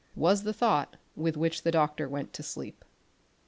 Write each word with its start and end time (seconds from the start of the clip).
was 0.15 0.41
the 0.41 0.51
thought 0.51 0.97
with 1.15 1.37
which 1.37 1.61
the 1.61 1.69
doctor 1.69 2.09
went 2.09 2.33
to 2.33 2.41
sleep. 2.41 2.83